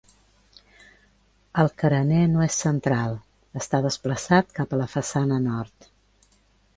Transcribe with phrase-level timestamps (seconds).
[1.63, 3.13] El carener no és central,
[3.61, 5.89] està desplaçat cap a la façana nord.